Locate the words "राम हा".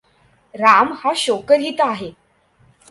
0.53-1.11